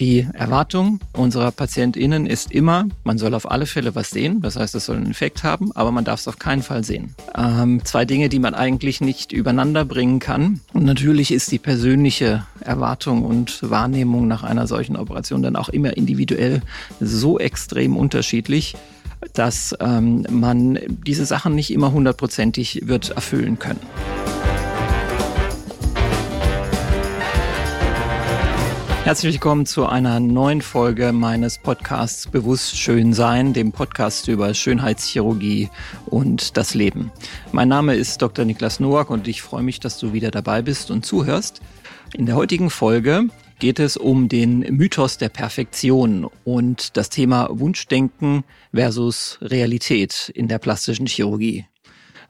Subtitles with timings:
[0.00, 4.40] Die Erwartung unserer PatientInnen ist immer, man soll auf alle Fälle was sehen.
[4.40, 7.16] Das heißt, es soll einen Effekt haben, aber man darf es auf keinen Fall sehen.
[7.36, 10.60] Ähm, zwei Dinge, die man eigentlich nicht übereinander bringen kann.
[10.72, 15.96] Und natürlich ist die persönliche Erwartung und Wahrnehmung nach einer solchen Operation dann auch immer
[15.96, 16.62] individuell
[17.00, 18.76] so extrem unterschiedlich,
[19.32, 23.80] dass ähm, man diese Sachen nicht immer hundertprozentig wird erfüllen können.
[29.08, 35.70] Herzlich willkommen zu einer neuen Folge meines Podcasts Bewusst Schön Sein, dem Podcast über Schönheitschirurgie
[36.04, 37.10] und das Leben.
[37.50, 38.44] Mein Name ist Dr.
[38.44, 41.62] Niklas Nowak und ich freue mich, dass du wieder dabei bist und zuhörst.
[42.12, 43.28] In der heutigen Folge
[43.58, 48.44] geht es um den Mythos der Perfektion und das Thema Wunschdenken
[48.74, 51.64] versus Realität in der plastischen Chirurgie.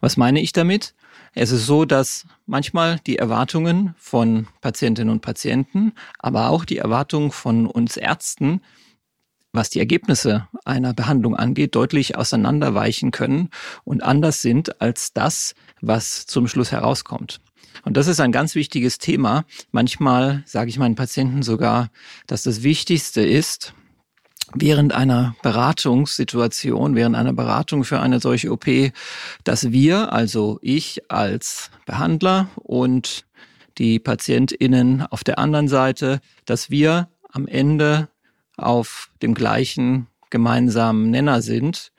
[0.01, 0.95] Was meine ich damit?
[1.41, 7.31] Es ist so, dass manchmal die Erwartungen von Patientinnen und Patienten, aber auch die Erwartungen
[7.31, 8.61] von uns Ärzten,
[9.53, 13.51] was die Ergebnisse einer Behandlung angeht, deutlich auseinanderweichen können
[13.85, 17.41] und anders sind als das, was zum Schluss herauskommt.
[17.85, 19.45] Und das ist ein ganz wichtiges Thema.
[19.71, 21.91] Manchmal sage ich meinen Patienten sogar,
[22.27, 23.75] dass das Wichtigste ist,
[24.55, 28.67] während einer Beratungssituation, während einer Beratung für eine solche OP,
[29.45, 33.25] dass wir, also ich als Behandler und
[33.79, 38.09] die PatientInnen auf der anderen Seite, dass wir am Ende
[38.57, 41.93] auf dem gleichen gemeinsamen Nenner sind,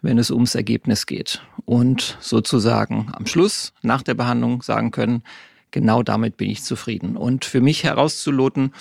[0.00, 1.42] wenn es ums Ergebnis geht.
[1.64, 5.22] Und sozusagen am Schluss, nach der Behandlung, sagen können,
[5.70, 7.16] genau damit bin ich zufrieden.
[7.16, 8.72] Und für mich herauszuloten,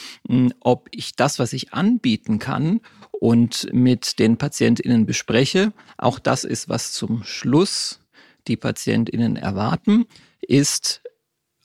[0.59, 5.73] ob ich das, was ich anbieten kann und mit den PatientInnen bespreche.
[5.97, 7.99] Auch das ist, was zum Schluss
[8.47, 10.05] die PatientInnen erwarten,
[10.41, 11.01] ist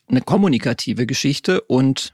[0.08, 2.12] eine kommunikative Geschichte und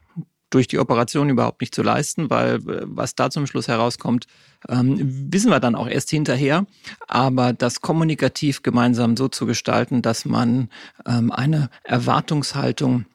[0.49, 4.27] durch die Operation überhaupt nicht zu leisten, weil äh, was da zum Schluss herauskommt,
[4.69, 4.97] ähm,
[5.31, 6.65] wissen wir dann auch erst hinterher.
[7.07, 10.69] Aber das kommunikativ gemeinsam so zu gestalten, dass man
[11.05, 13.05] ähm, eine Erwartungshaltung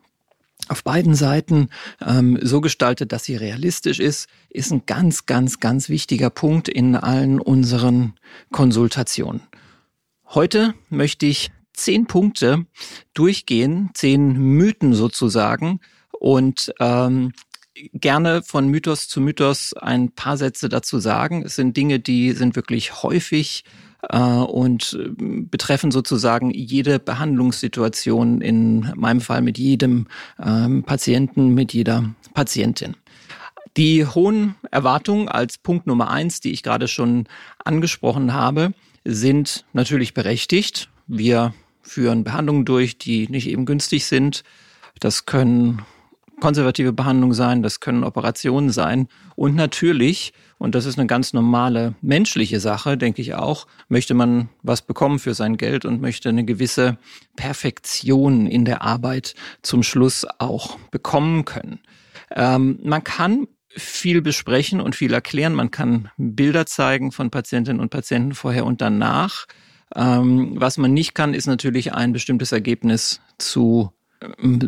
[0.69, 1.69] auf beiden Seiten
[2.01, 6.95] ähm, so gestaltet, dass sie realistisch ist, ist ein ganz, ganz, ganz wichtiger Punkt in
[6.95, 8.15] allen unseren
[8.53, 9.43] Konsultationen.
[10.29, 12.67] Heute möchte ich zehn Punkte
[13.13, 15.81] durchgehen, zehn Mythen sozusagen
[16.23, 17.33] und ähm,
[17.95, 21.43] gerne von Mythos zu Mythos ein paar Sätze dazu sagen.
[21.45, 23.65] Es sind Dinge, die sind wirklich häufig
[24.09, 30.07] äh, und äh, betreffen sozusagen jede Behandlungssituation, in meinem Fall mit jedem
[30.41, 32.95] ähm, Patienten, mit jeder Patientin.
[33.77, 37.27] Die hohen Erwartungen als Punkt Nummer eins, die ich gerade schon
[37.65, 40.89] angesprochen habe, sind natürlich berechtigt.
[41.09, 41.53] Wir
[41.83, 44.45] führen Behandlungen durch, die nicht eben günstig sind.
[45.01, 45.83] Das können
[46.43, 49.07] konservative Behandlungen sein, das können Operationen sein.
[49.37, 50.33] Und natürlich
[50.63, 53.67] und das ist eine ganz normale menschliche Sache, denke ich auch.
[53.89, 56.99] Möchte man was bekommen für sein Geld und möchte eine gewisse
[57.35, 61.81] Perfektion in der Arbeit zum Schluss auch bekommen können.
[62.31, 65.55] Ähm, man kann viel besprechen und viel erklären.
[65.55, 69.47] Man kann Bilder zeigen von Patientinnen und Patienten vorher und danach.
[69.97, 73.91] Ähm, was man nicht kann, ist natürlich ein bestimmtes Ergebnis zu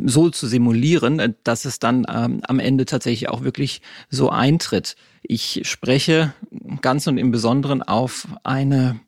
[0.06, 4.96] so zu simulieren, dass es dann ähm, am Ende tatsächlich auch wirklich so eintritt.
[5.22, 6.34] Ich spreche
[6.80, 9.00] ganz und im Besonderen auf eine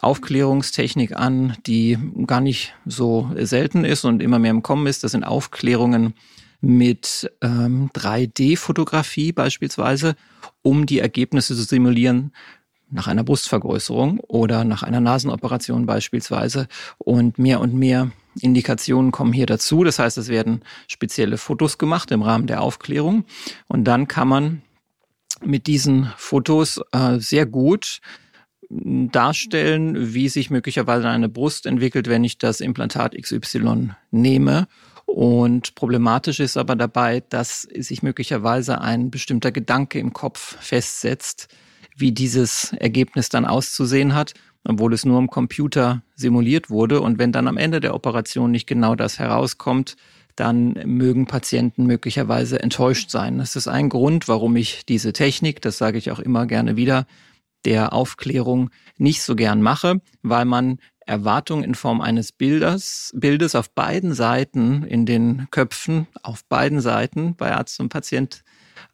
[0.00, 5.02] Aufklärungstechnik an, die gar nicht so selten ist und immer mehr im Kommen ist.
[5.04, 6.14] Das sind Aufklärungen
[6.60, 10.16] mit ähm, 3D-Fotografie beispielsweise,
[10.62, 12.32] um die Ergebnisse zu simulieren
[12.90, 16.68] nach einer Brustvergrößerung oder nach einer Nasenoperation beispielsweise.
[16.98, 19.84] Und mehr und mehr Indikationen kommen hier dazu.
[19.84, 23.24] Das heißt, es werden spezielle Fotos gemacht im Rahmen der Aufklärung.
[23.66, 24.62] Und dann kann man
[25.40, 28.00] mit diesen Fotos äh, sehr gut
[28.70, 34.68] darstellen, wie sich möglicherweise eine Brust entwickelt, wenn ich das Implantat XY nehme.
[35.06, 41.48] Und problematisch ist aber dabei, dass sich möglicherweise ein bestimmter Gedanke im Kopf festsetzt,
[41.96, 44.34] wie dieses Ergebnis dann auszusehen hat
[44.68, 47.00] obwohl es nur im Computer simuliert wurde.
[47.00, 49.96] Und wenn dann am Ende der Operation nicht genau das herauskommt,
[50.36, 53.38] dann mögen Patienten möglicherweise enttäuscht sein.
[53.38, 57.06] Das ist ein Grund, warum ich diese Technik, das sage ich auch immer gerne wieder,
[57.64, 63.70] der Aufklärung nicht so gern mache, weil man Erwartungen in Form eines Bildes, Bildes auf
[63.70, 68.44] beiden Seiten in den Köpfen, auf beiden Seiten bei Arzt und Patient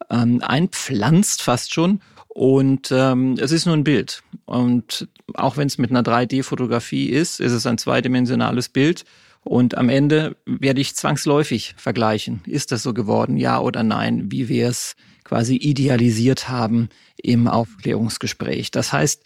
[0.09, 1.99] ähm, einpflanzt fast schon
[2.35, 4.21] und ähm, es ist nur ein Bild.
[4.43, 9.05] Und auch wenn es mit einer 3D-Fotografie ist, ist es ein zweidimensionales Bild.
[9.45, 12.41] Und am Ende werde ich zwangsläufig vergleichen.
[12.45, 13.37] Ist das so geworden?
[13.37, 14.33] Ja oder nein?
[14.33, 18.69] Wie wir es quasi idealisiert haben im Aufklärungsgespräch.
[18.69, 19.23] Das heißt,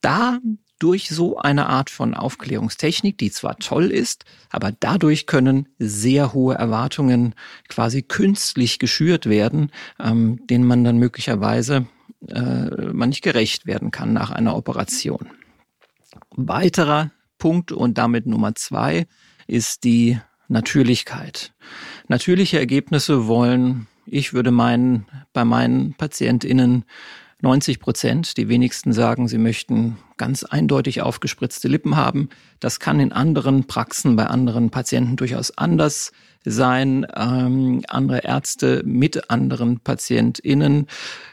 [0.00, 0.38] da
[0.78, 6.54] durch so eine Art von Aufklärungstechnik, die zwar toll ist, aber dadurch können sehr hohe
[6.54, 7.34] Erwartungen
[7.68, 9.72] quasi künstlich geschürt werden,
[10.02, 11.86] ähm, denen man dann möglicherweise
[12.28, 15.30] äh, man nicht gerecht werden kann nach einer Operation.
[16.30, 19.06] Weiterer Punkt und damit Nummer zwei
[19.46, 20.18] ist die
[20.48, 21.52] Natürlichkeit.
[22.08, 26.84] Natürliche Ergebnisse wollen, ich würde meinen, bei meinen PatientInnen
[27.42, 28.36] 90 Prozent.
[28.36, 32.28] Die wenigsten sagen, sie möchten ganz eindeutig aufgespritzte Lippen haben.
[32.60, 36.12] Das kann in anderen Praxen bei anderen Patienten durchaus anders
[36.44, 37.06] sein.
[37.14, 40.86] Ähm, andere Ärzte mit anderen PatientInnen.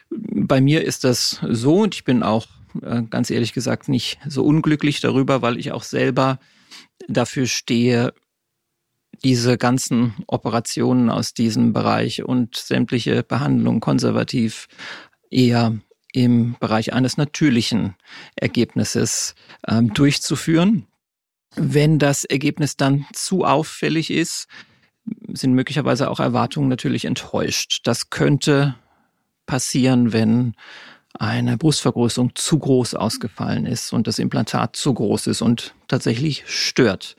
[0.10, 2.48] Bei mir ist das so und ich bin auch
[2.82, 6.40] äh, ganz ehrlich gesagt nicht so unglücklich darüber, weil ich auch selber
[7.08, 8.14] dafür stehe,
[9.24, 14.68] diese ganzen Operationen aus diesem Bereich und sämtliche Behandlungen konservativ
[15.30, 15.78] eher
[16.14, 17.96] im Bereich eines natürlichen
[18.36, 19.36] Ergebnisses
[19.68, 20.88] ähm, durchzuführen.
[21.56, 24.48] Wenn das Ergebnis dann zu auffällig ist,
[25.34, 27.82] sind möglicherweise auch Erwartungen natürlich enttäuscht.
[27.84, 28.76] Das könnte
[29.46, 30.54] passieren, wenn
[31.14, 37.16] eine Brustvergrößerung zu groß ausgefallen ist und das Implantat zu groß ist und tatsächlich stört.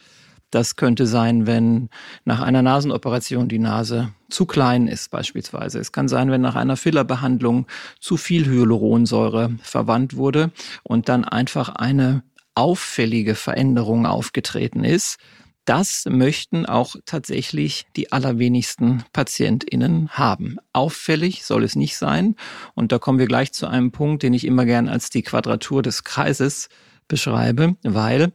[0.50, 1.90] Das könnte sein, wenn
[2.24, 5.78] nach einer Nasenoperation die Nase zu klein ist beispielsweise.
[5.78, 7.66] Es kann sein, wenn nach einer Fillerbehandlung
[8.00, 10.50] zu viel Hyaluronsäure verwandt wurde
[10.82, 12.22] und dann einfach eine
[12.54, 15.18] auffällige Veränderung aufgetreten ist.
[15.66, 20.56] Das möchten auch tatsächlich die allerwenigsten PatientInnen haben.
[20.72, 22.36] Auffällig soll es nicht sein.
[22.74, 25.82] Und da kommen wir gleich zu einem Punkt, den ich immer gern als die Quadratur
[25.82, 26.70] des Kreises
[27.06, 28.32] beschreibe, weil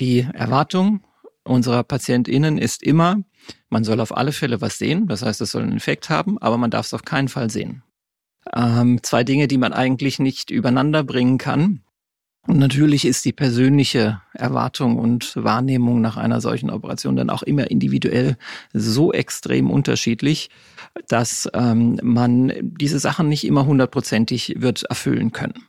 [0.00, 1.02] die Erwartung
[1.44, 3.22] unserer PatientInnen ist immer,
[3.70, 5.08] man soll auf alle Fälle was sehen.
[5.08, 7.82] Das heißt, es soll einen Effekt haben, aber man darf es auf keinen Fall sehen.
[8.54, 11.82] Ähm, zwei Dinge, die man eigentlich nicht übereinander bringen kann.
[12.46, 17.70] Und natürlich ist die persönliche Erwartung und Wahrnehmung nach einer solchen Operation dann auch immer
[17.70, 18.38] individuell
[18.72, 20.48] so extrem unterschiedlich,
[21.08, 25.66] dass ähm, man diese Sachen nicht immer hundertprozentig wird erfüllen können.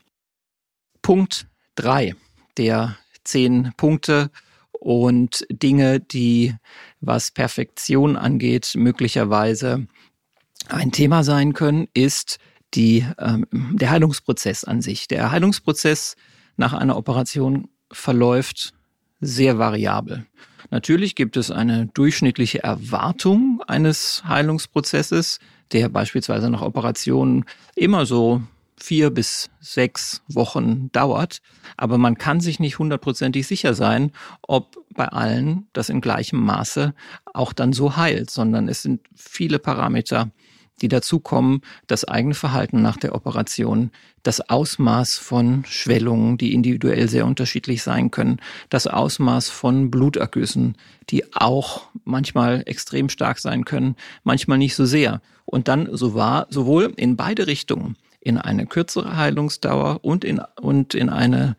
[1.01, 2.15] Punkt drei
[2.57, 4.31] der zehn Punkte
[4.71, 6.56] und Dinge, die,
[7.01, 9.88] was Perfektion angeht, möglicherweise
[10.68, 12.39] ein Thema sein können, ist
[12.74, 15.07] die, ähm, der Heilungsprozess an sich.
[15.07, 16.16] Der Heilungsprozess
[16.57, 18.74] nach einer Operation verläuft
[19.19, 20.25] sehr variabel.
[20.69, 25.39] Natürlich gibt es eine durchschnittliche Erwartung eines Heilungsprozesses,
[25.71, 27.45] der beispielsweise nach Operationen
[27.75, 28.42] immer so
[28.79, 31.41] vier bis sechs Wochen dauert.
[31.77, 34.11] Aber man kann sich nicht hundertprozentig sicher sein,
[34.41, 36.93] ob bei allen das in gleichem Maße
[37.33, 40.31] auch dann so heilt, sondern es sind viele Parameter,
[40.81, 43.91] die dazukommen, das eigene Verhalten nach der Operation,
[44.23, 48.37] das Ausmaß von Schwellungen, die individuell sehr unterschiedlich sein können,
[48.69, 50.77] das Ausmaß von Blutergüssen,
[51.09, 55.21] die auch manchmal extrem stark sein können, manchmal nicht so sehr.
[55.45, 60.94] Und dann so war sowohl in beide Richtungen in eine kürzere Heilungsdauer und in, und
[60.94, 61.56] in eine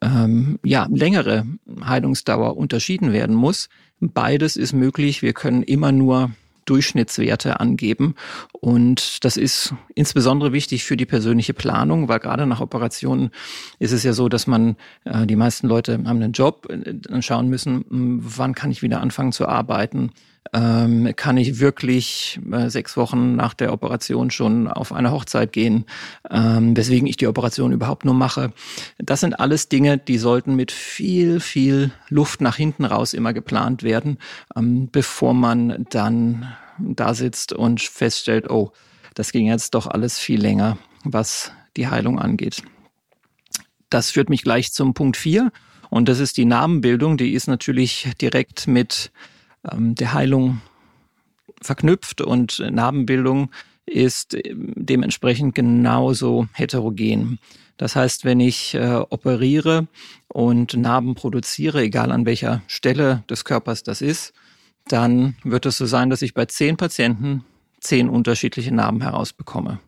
[0.00, 1.46] ähm, ja, längere
[1.84, 3.68] Heilungsdauer unterschieden werden muss.
[4.00, 5.22] Beides ist möglich.
[5.22, 6.32] Wir können immer nur
[6.64, 8.14] Durchschnittswerte angeben.
[8.52, 13.30] Und das ist insbesondere wichtig für die persönliche Planung, weil gerade nach Operationen
[13.78, 17.22] ist es ja so, dass man, äh, die meisten Leute haben einen Job, äh, dann
[17.22, 20.12] schauen müssen, hm, wann kann ich wieder anfangen zu arbeiten
[20.52, 25.86] ähm, kann ich wirklich äh, sechs Wochen nach der Operation schon auf eine Hochzeit gehen,
[26.30, 28.52] ähm, weswegen ich die Operation überhaupt nur mache.
[28.98, 33.82] Das sind alles Dinge, die sollten mit viel, viel Luft nach hinten raus immer geplant
[33.82, 34.18] werden,
[34.56, 38.72] ähm, bevor man dann da sitzt und feststellt, oh,
[39.14, 42.62] das ging jetzt doch alles viel länger, was die Heilung angeht.
[43.90, 45.52] Das führt mich gleich zum Punkt vier
[45.90, 47.18] Und das ist die Narbenbildung.
[47.18, 49.12] Die ist natürlich direkt mit
[49.64, 50.60] der Heilung
[51.60, 53.50] verknüpft und Narbenbildung
[53.86, 57.38] ist ähm, dementsprechend genauso heterogen.
[57.76, 59.88] Das heißt, wenn ich äh, operiere
[60.28, 64.32] und Narben produziere, egal an welcher Stelle des Körpers das ist,
[64.86, 67.44] dann wird es so sein, dass ich bei zehn Patienten
[67.80, 69.80] zehn unterschiedliche Narben herausbekomme.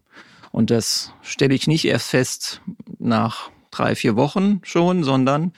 [0.50, 2.60] Und das stelle ich nicht erst fest
[2.98, 5.52] nach drei, vier Wochen schon, sondern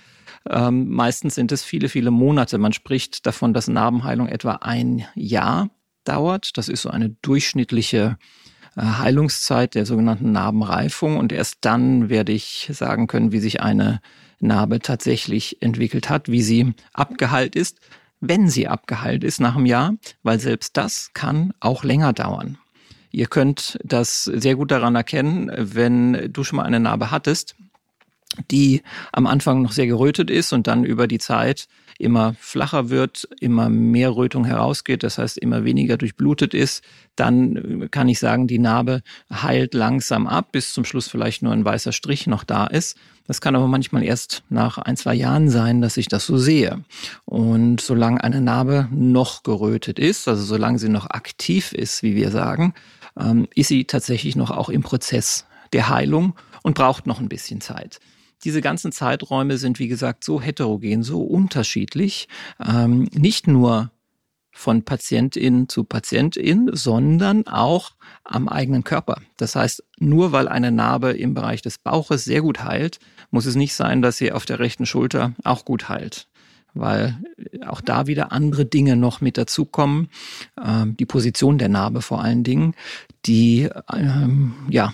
[0.51, 2.59] ähm, meistens sind es viele, viele Monate.
[2.59, 5.71] Man spricht davon, dass Narbenheilung etwa ein Jahr
[6.05, 6.57] dauert.
[6.57, 8.17] Das ist so eine durchschnittliche
[8.77, 11.17] äh, Heilungszeit der sogenannten Narbenreifung.
[11.17, 14.01] Und erst dann werde ich sagen können, wie sich eine
[14.39, 17.81] Narbe tatsächlich entwickelt hat, wie sie abgeheilt ist.
[18.21, 22.57] wenn sie abgeheilt ist nach einem Jahr, weil selbst das kann auch länger dauern.
[23.11, 27.57] Ihr könnt das sehr gut daran erkennen, wenn du schon mal eine Narbe hattest,
[28.51, 33.29] die am Anfang noch sehr gerötet ist und dann über die Zeit immer flacher wird,
[33.41, 36.85] immer mehr Rötung herausgeht, das heißt immer weniger durchblutet ist,
[37.17, 39.03] dann kann ich sagen, die Narbe
[39.33, 42.99] heilt langsam ab, bis zum Schluss vielleicht nur ein weißer Strich noch da ist.
[43.27, 46.85] Das kann aber manchmal erst nach ein, zwei Jahren sein, dass ich das so sehe.
[47.25, 52.31] Und solange eine Narbe noch gerötet ist, also solange sie noch aktiv ist, wie wir
[52.31, 52.75] sagen,
[53.19, 57.61] ähm, ist sie tatsächlich noch auch im Prozess der Heilung und braucht noch ein bisschen
[57.61, 57.99] Zeit.
[58.45, 62.29] Diese ganzen Zeiträume sind, wie gesagt, so heterogen, so unterschiedlich.
[62.65, 63.91] Ähm, nicht nur
[64.53, 67.93] von Patientin zu Patientin, sondern auch
[68.25, 69.21] am eigenen Körper.
[69.37, 72.99] Das heißt, nur weil eine Narbe im Bereich des Bauches sehr gut heilt,
[73.31, 76.29] muss es nicht sein, dass sie auf der rechten Schulter auch gut heilt
[76.79, 77.17] weil
[77.67, 80.09] auch da wieder andere Dinge noch mit dazukommen.
[80.63, 82.75] Ähm, die Position der Narbe vor allen Dingen,
[83.25, 84.93] die ähm, ja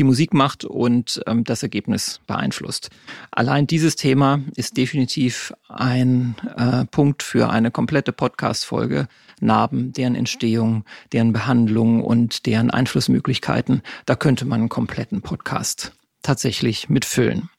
[0.00, 2.88] die Musik macht und ähm, das Ergebnis beeinflusst.
[3.30, 9.08] Allein dieses Thema ist definitiv ein äh, Punkt für eine komplette Podcast-Folge.
[9.40, 13.82] Narben, deren Entstehung, deren Behandlung und deren Einflussmöglichkeiten.
[14.06, 15.92] Da könnte man einen kompletten Podcast
[16.22, 17.50] tatsächlich mitfüllen.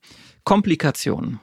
[0.43, 1.39] Komplikationen.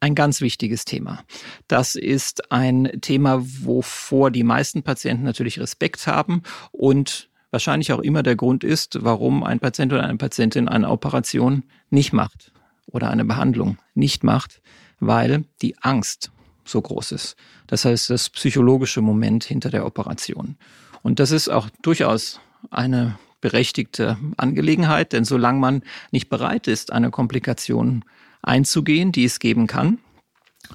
[0.00, 1.22] Ein ganz wichtiges Thema.
[1.68, 8.24] Das ist ein Thema, wovor die meisten Patienten natürlich Respekt haben und wahrscheinlich auch immer
[8.24, 12.50] der Grund ist, warum ein Patient oder eine Patientin eine Operation nicht macht
[12.86, 14.60] oder eine Behandlung nicht macht,
[14.98, 16.32] weil die Angst
[16.64, 17.36] so groß ist.
[17.66, 20.56] Das heißt, das psychologische Moment hinter der Operation.
[21.02, 22.40] Und das ist auch durchaus
[22.70, 25.82] eine berechtigte Angelegenheit, denn solange man
[26.12, 28.04] nicht bereit ist, eine Komplikation
[28.40, 29.98] einzugehen, die es geben kann,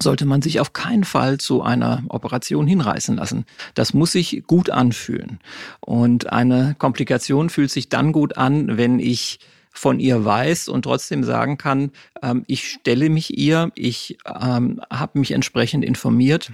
[0.00, 3.44] sollte man sich auf keinen Fall zu einer Operation hinreißen lassen.
[3.74, 5.40] Das muss sich gut anfühlen.
[5.80, 9.38] Und eine Komplikation fühlt sich dann gut an, wenn ich
[9.70, 15.18] von ihr weiß und trotzdem sagen kann, ähm, ich stelle mich ihr, ich ähm, habe
[15.18, 16.52] mich entsprechend informiert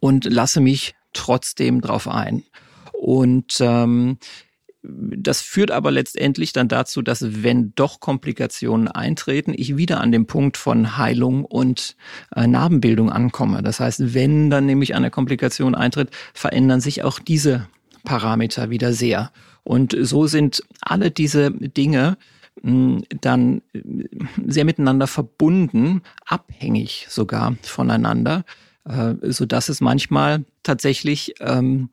[0.00, 2.44] und lasse mich trotzdem drauf ein.
[2.92, 4.18] Und ähm,
[4.88, 10.26] das führt aber letztendlich dann dazu, dass wenn doch Komplikationen eintreten, ich wieder an dem
[10.26, 11.96] Punkt von Heilung und
[12.34, 13.62] äh, Narbenbildung ankomme.
[13.62, 17.68] Das heißt, wenn dann nämlich eine Komplikation eintritt, verändern sich auch diese
[18.04, 19.30] Parameter wieder sehr.
[19.64, 22.16] Und so sind alle diese Dinge
[22.62, 23.82] hm, dann äh,
[24.46, 28.44] sehr miteinander verbunden, abhängig sogar voneinander,
[28.84, 31.90] äh, so dass es manchmal tatsächlich ähm,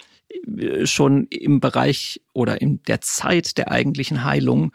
[0.84, 4.72] schon im Bereich oder in der Zeit der eigentlichen Heilung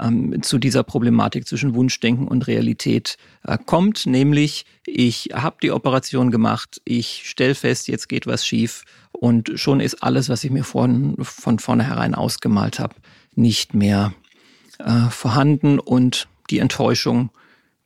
[0.00, 6.30] ähm, zu dieser Problematik zwischen Wunschdenken und Realität äh, kommt, nämlich ich habe die Operation
[6.30, 10.64] gemacht, ich stelle fest, jetzt geht was schief und schon ist alles, was ich mir
[10.64, 12.94] von, von vornherein ausgemalt habe,
[13.34, 14.12] nicht mehr
[14.78, 17.30] äh, vorhanden und die Enttäuschung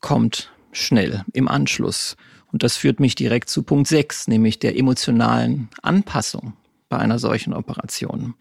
[0.01, 2.17] kommt schnell im Anschluss.
[2.51, 6.55] Und das führt mich direkt zu Punkt 6, nämlich der emotionalen Anpassung
[6.89, 8.35] bei einer solchen Operation.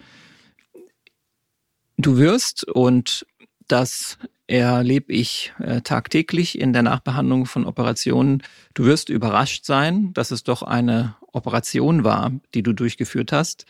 [1.98, 3.25] Du wirst, und
[3.68, 10.32] das erlebe ich äh, tagtäglich in der Nachbehandlung von Operationen, du wirst überrascht sein, dass
[10.32, 13.66] es doch eine Operation war, die du durchgeführt hast.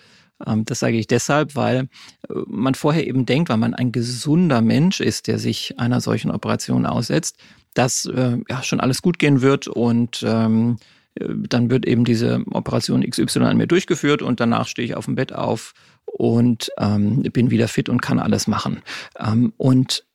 [0.46, 1.90] Ähm, das sage ich deshalb, weil
[2.30, 6.32] äh, man vorher eben denkt, weil man ein gesunder Mensch ist, der sich einer solchen
[6.32, 7.38] Operation aussetzt,
[7.74, 10.78] dass äh, ja schon alles gut gehen wird und ähm,
[11.20, 15.16] dann wird eben diese Operation XY an mir durchgeführt und danach stehe ich auf dem
[15.16, 15.74] Bett auf
[16.06, 18.82] und ähm, bin wieder fit und kann alles machen.
[19.20, 20.06] Ähm, und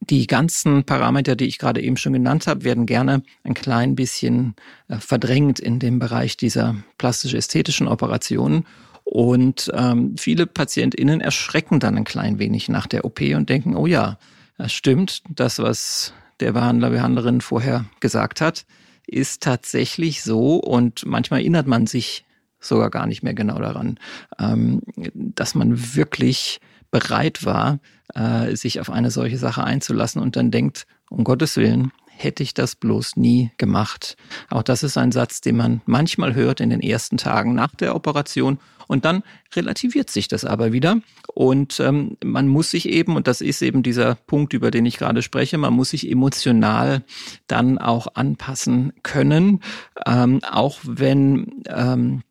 [0.00, 4.54] die ganzen Parameter, die ich gerade eben schon genannt habe, werden gerne ein klein bisschen
[4.88, 8.66] äh, verdrängt in dem Bereich dieser plastisch-ästhetischen Operationen.
[9.04, 13.86] Und ähm, viele PatientInnen erschrecken dann ein klein wenig nach der OP und denken, oh
[13.86, 14.18] ja,
[14.58, 18.66] das stimmt, das, was der Behandler, Behandlerin vorher gesagt hat,
[19.06, 22.24] ist tatsächlich so und manchmal erinnert man sich
[22.58, 23.98] sogar gar nicht mehr genau daran,
[24.38, 24.82] ähm,
[25.14, 26.60] dass man wirklich
[26.90, 27.78] bereit war,
[28.14, 32.54] äh, sich auf eine solche Sache einzulassen und dann denkt, um Gottes Willen, hätte ich
[32.54, 34.16] das bloß nie gemacht.
[34.50, 37.94] Auch das ist ein Satz, den man manchmal hört in den ersten Tagen nach der
[37.94, 39.22] Operation und dann
[39.54, 41.00] relativiert sich das aber wieder
[41.34, 44.96] und ähm, man muss sich eben, und das ist eben dieser Punkt, über den ich
[44.96, 47.04] gerade spreche, man muss sich emotional
[47.46, 49.60] dann auch anpassen können,
[50.06, 52.22] ähm, auch wenn ähm,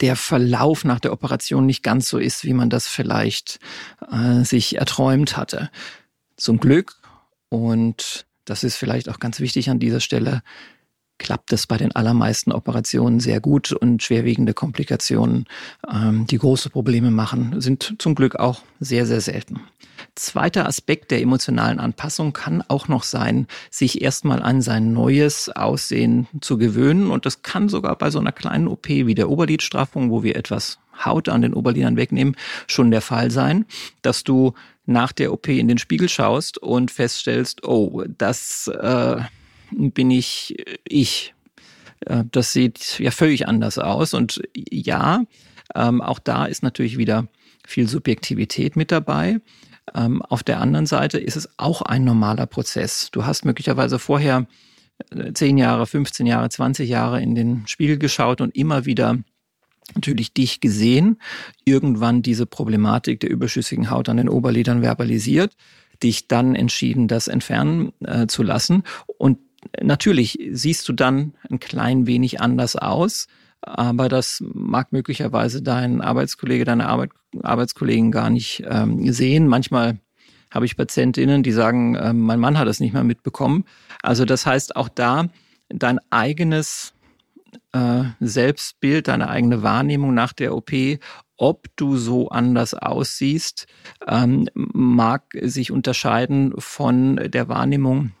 [0.00, 3.58] der Verlauf nach der Operation nicht ganz so ist, wie man das vielleicht
[4.10, 5.70] äh, sich erträumt hatte.
[6.36, 6.94] Zum Glück
[7.48, 10.42] und das ist vielleicht auch ganz wichtig an dieser Stelle,
[11.18, 15.46] klappt es bei den allermeisten Operationen sehr gut und schwerwiegende Komplikationen,
[15.90, 19.60] ähm, die große Probleme machen, sind zum Glück auch sehr, sehr selten.
[20.16, 26.28] Zweiter Aspekt der emotionalen Anpassung kann auch noch sein, sich erstmal an sein neues Aussehen
[26.40, 27.10] zu gewöhnen.
[27.10, 30.78] Und das kann sogar bei so einer kleinen OP wie der Oberlidstraffung, wo wir etwas
[31.04, 32.36] Haut an den Oberlidern wegnehmen,
[32.68, 33.66] schon der Fall sein,
[34.02, 34.54] dass du
[34.86, 39.16] nach der OP in den Spiegel schaust und feststellst, oh, das äh,
[39.92, 41.34] bin ich ich.
[42.00, 44.14] Äh, das sieht ja völlig anders aus.
[44.14, 45.24] Und ja,
[45.74, 47.28] ähm, auch da ist natürlich wieder
[47.66, 49.40] viel Subjektivität mit dabei.
[49.94, 53.10] Ähm, auf der anderen Seite ist es auch ein normaler Prozess.
[53.10, 54.46] Du hast möglicherweise vorher
[55.34, 59.18] 10 äh, Jahre, 15 Jahre, 20 Jahre in den Spiegel geschaut und immer wieder
[59.94, 61.18] natürlich dich gesehen,
[61.64, 65.54] irgendwann diese Problematik der überschüssigen Haut an den Oberlidern verbalisiert,
[66.02, 68.82] dich dann entschieden, das entfernen äh, zu lassen.
[69.18, 69.38] Und
[69.80, 73.26] natürlich siehst du dann ein klein wenig anders aus,
[73.60, 77.10] aber das mag möglicherweise dein Arbeitskollege, deine Arbeit,
[77.42, 79.48] Arbeitskollegen gar nicht ähm, sehen.
[79.48, 79.98] Manchmal
[80.50, 83.64] habe ich Patientinnen, die sagen, äh, mein Mann hat es nicht mehr mitbekommen.
[84.02, 85.28] Also das heißt auch da
[85.68, 86.94] dein eigenes
[87.72, 90.72] äh, Selbstbild, deine eigene Wahrnehmung nach der OP,
[91.36, 93.66] ob du so anders aussiehst,
[94.06, 98.12] ähm, mag sich unterscheiden von der Wahrnehmung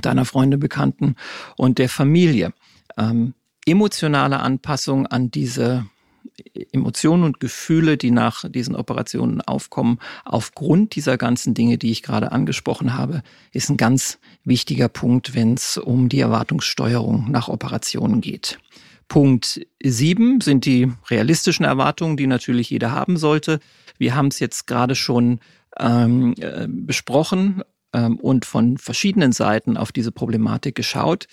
[0.00, 1.16] deiner Freunde, Bekannten
[1.56, 2.52] und der Familie.
[2.96, 3.34] Ähm,
[3.66, 5.86] emotionale Anpassung an diese
[6.72, 12.32] Emotionen und Gefühle, die nach diesen Operationen aufkommen, aufgrund dieser ganzen Dinge, die ich gerade
[12.32, 18.58] angesprochen habe, ist ein ganz wichtiger Punkt, wenn es um die Erwartungssteuerung nach Operationen geht.
[19.08, 23.58] Punkt sieben sind die realistischen Erwartungen, die natürlich jeder haben sollte.
[23.96, 25.40] Wir haben es jetzt gerade schon
[25.78, 31.26] ähm, äh, besprochen ähm, und von verschiedenen Seiten auf diese Problematik geschaut.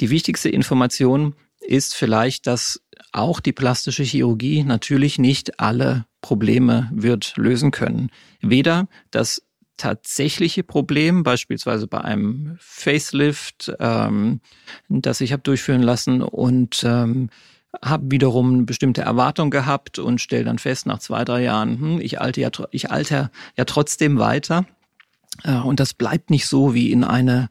[0.00, 2.80] Die wichtigste Information ist vielleicht, dass
[3.12, 8.10] auch die plastische Chirurgie natürlich nicht alle Probleme wird lösen können.
[8.40, 9.42] Weder das
[9.76, 14.40] tatsächliche Problem, beispielsweise bei einem Facelift, ähm,
[14.88, 17.30] das ich habe durchführen lassen und ähm,
[17.82, 22.00] habe wiederum eine bestimmte Erwartung gehabt und stelle dann fest nach zwei, drei Jahren, hm,
[22.00, 24.66] ich alte ja, ich alter ja trotzdem weiter.
[25.44, 27.48] Äh, und das bleibt nicht so wie in eine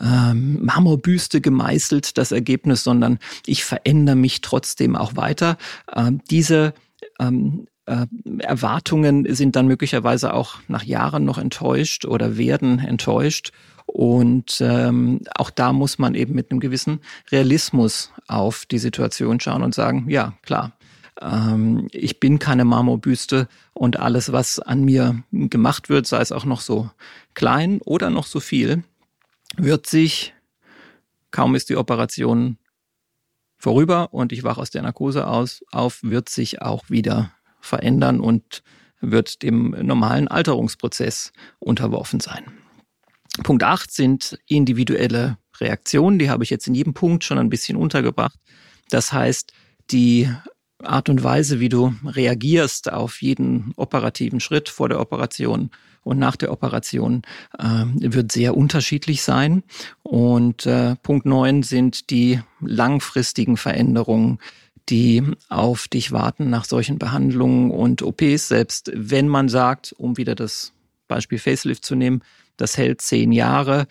[0.00, 5.56] ähm, Marmorbüste gemeißelt, das Ergebnis, sondern ich verändere mich trotzdem auch weiter.
[5.94, 6.74] Ähm, diese
[7.18, 8.06] ähm, äh,
[8.40, 13.52] Erwartungen sind dann möglicherweise auch nach Jahren noch enttäuscht oder werden enttäuscht.
[13.86, 19.62] Und ähm, auch da muss man eben mit einem gewissen Realismus auf die Situation schauen
[19.62, 20.72] und sagen, ja, klar,
[21.20, 26.44] ähm, ich bin keine Marmorbüste und alles, was an mir gemacht wird, sei es auch
[26.44, 26.90] noch so
[27.34, 28.84] klein oder noch so viel,
[29.56, 30.34] wird sich,
[31.30, 32.58] kaum ist die Operation
[33.56, 38.62] vorüber und ich wache aus der Narkose aus, auf, wird sich auch wieder verändern und
[39.00, 42.44] wird dem normalen Alterungsprozess unterworfen sein.
[43.42, 46.18] Punkt 8 sind individuelle Reaktionen.
[46.18, 48.38] Die habe ich jetzt in jedem Punkt schon ein bisschen untergebracht.
[48.88, 49.52] Das heißt,
[49.90, 50.30] die
[50.82, 55.70] Art und Weise, wie du reagierst auf jeden operativen Schritt vor der Operation
[56.02, 57.22] und nach der Operation,
[57.58, 59.62] äh, wird sehr unterschiedlich sein.
[60.02, 64.38] Und äh, Punkt 9 sind die langfristigen Veränderungen,
[64.88, 70.34] die auf dich warten nach solchen Behandlungen und OPs, selbst wenn man sagt, um wieder
[70.34, 70.72] das
[71.08, 72.22] Beispiel Facelift zu nehmen,
[72.56, 73.86] das hält zehn Jahre.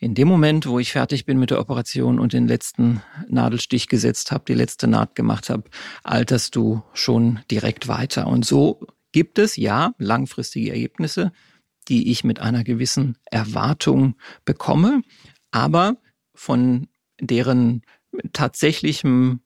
[0.00, 4.30] In dem Moment, wo ich fertig bin mit der Operation und den letzten Nadelstich gesetzt
[4.30, 5.64] habe, die letzte Naht gemacht habe,
[6.04, 8.28] alterst du schon direkt weiter.
[8.28, 11.32] Und so gibt es ja langfristige Ergebnisse,
[11.88, 15.02] die ich mit einer gewissen Erwartung bekomme,
[15.50, 15.96] aber
[16.34, 16.86] von
[17.20, 17.82] deren
[18.32, 19.40] tatsächlichem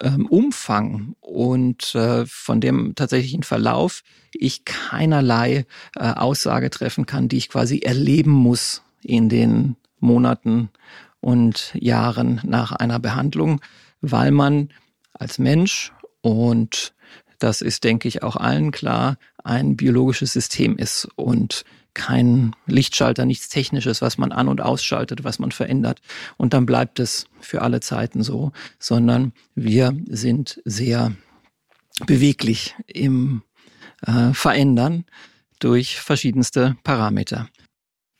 [0.00, 7.36] ähm, Umfang und äh, von dem tatsächlichen Verlauf ich keinerlei äh, Aussage treffen kann, die
[7.36, 10.70] ich quasi erleben muss in den Monaten
[11.20, 13.60] und Jahren nach einer Behandlung,
[14.00, 14.68] weil man
[15.12, 16.94] als Mensch und
[17.38, 21.64] das ist, denke ich, auch allen klar, ein biologisches System ist und
[21.94, 26.00] kein Lichtschalter, nichts Technisches, was man an- und ausschaltet, was man verändert.
[26.36, 31.12] Und dann bleibt es für alle Zeiten so, sondern wir sind sehr
[32.06, 33.42] beweglich im
[34.06, 35.04] äh, Verändern
[35.60, 37.48] durch verschiedenste Parameter.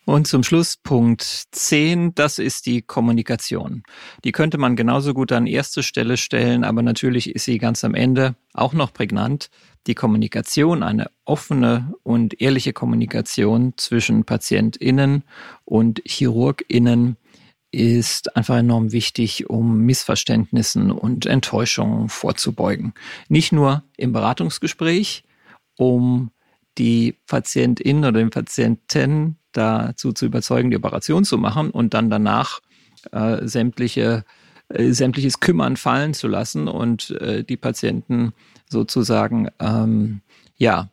[0.06, 3.84] Und zum Schluss Punkt 10, das ist die Kommunikation.
[4.22, 7.94] Die könnte man genauso gut an erste Stelle stellen, aber natürlich ist sie ganz am
[7.94, 9.50] Ende auch noch prägnant.
[9.86, 15.24] Die Kommunikation, eine offene und ehrliche Kommunikation zwischen PatientInnen
[15.64, 17.16] und ChirurgInnen
[17.70, 22.92] ist einfach enorm wichtig, um Missverständnissen und Enttäuschungen vorzubeugen.
[23.28, 25.24] Nicht nur im Beratungsgespräch,
[25.76, 26.30] um
[26.78, 32.60] die Patientin oder den Patienten dazu zu überzeugen, die Operation zu machen und dann danach
[33.12, 34.24] äh, sämtliche
[34.68, 38.32] äh, sämtliches Kümmern fallen zu lassen und äh, die Patienten
[38.68, 40.22] sozusagen ähm,
[40.56, 40.88] ja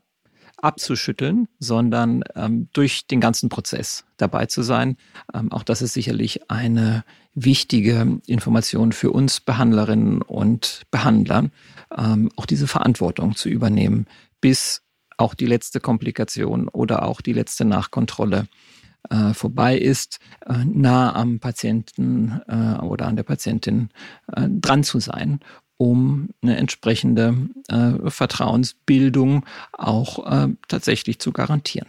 [0.58, 4.98] abzuschütteln, sondern ähm, durch den ganzen Prozess dabei zu sein.
[5.34, 11.50] Ähm, auch das ist sicherlich eine wichtige Information für uns Behandlerinnen und Behandler,
[11.98, 14.06] ähm, auch diese Verantwortung zu übernehmen,
[14.42, 14.84] bis
[15.22, 18.48] auch die letzte Komplikation oder auch die letzte Nachkontrolle
[19.10, 23.90] äh, vorbei ist, äh, nah am Patienten äh, oder an der Patientin
[24.36, 25.40] äh, dran zu sein,
[25.78, 31.88] um eine entsprechende äh, Vertrauensbildung auch äh, tatsächlich zu garantieren.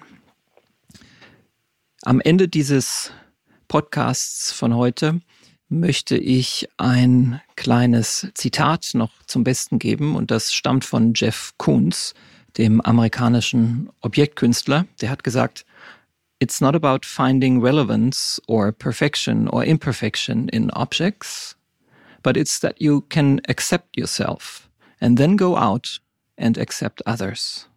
[2.03, 3.13] Am Ende dieses
[3.69, 5.21] Podcasts von heute
[5.69, 12.15] möchte ich ein kleines Zitat noch zum Besten geben und das stammt von Jeff Koons,
[12.59, 14.87] dem amerikanischen Objektkünstler.
[15.01, 15.65] Der hat gesagt,
[16.39, 21.57] It's not about finding relevance or perfection or imperfection in objects,
[22.25, 24.69] but it's that you can accept yourself
[25.01, 26.01] and then go out
[26.37, 27.69] and accept others.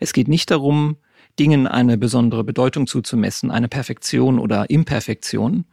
[0.00, 0.96] Es geht nicht darum,
[1.38, 5.66] Dingen eine besondere Bedeutung zuzumessen, eine Perfektion oder Imperfektion,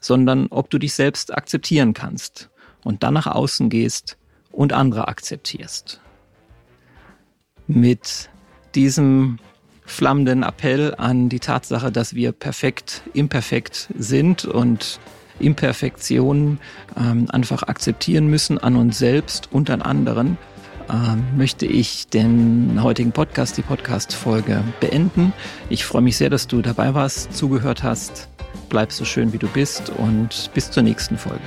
[0.00, 2.48] sondern ob du dich selbst akzeptieren kannst
[2.84, 4.16] und dann nach außen gehst
[4.50, 6.00] und andere akzeptierst
[7.70, 8.28] mit
[8.74, 9.38] diesem
[9.84, 15.00] flammenden Appell an die Tatsache, dass wir perfekt, imperfekt sind und
[15.40, 16.60] Imperfektionen
[16.98, 20.36] ähm, einfach akzeptieren müssen an uns selbst und an anderen,
[20.90, 25.32] ähm, möchte ich den heutigen Podcast, die Podcast-Folge beenden.
[25.70, 28.28] Ich freue mich sehr, dass du dabei warst, zugehört hast.
[28.68, 31.40] Bleib so schön, wie du bist und bis zur nächsten Folge.